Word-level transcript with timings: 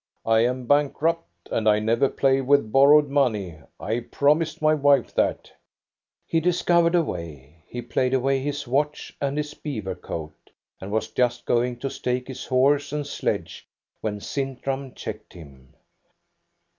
I 0.25 0.39
am 0.39 0.65
bankrupt, 0.65 1.49
and 1.51 1.69
I 1.69 1.77
never 1.77 2.09
play 2.09 2.41
with 2.41 2.71
borrowed 2.71 3.07
money. 3.07 3.59
I 3.79 3.99
promised 3.99 4.59
my 4.59 4.73
wife 4.73 5.13
that." 5.13 5.51
He 6.25 6.39
discovered 6.39 6.95
a 6.95 7.03
way. 7.03 7.57
He 7.67 7.83
played 7.83 8.15
away 8.15 8.39
his 8.39 8.67
watch 8.67 9.15
and 9.21 9.37
his 9.37 9.53
beaver 9.53 9.93
coat, 9.93 10.33
and 10.79 10.91
was 10.91 11.11
just 11.11 11.45
going 11.45 11.77
to 11.81 11.91
stake 11.91 12.27
his 12.29 12.45
horse 12.45 12.91
and 12.91 13.05
sledge 13.05 13.67
when 13.99 14.19
Sintram 14.19 14.95
checked 14.95 15.33
him. 15.33 15.75